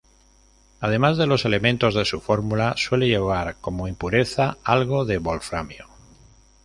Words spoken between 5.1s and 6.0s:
wolframio.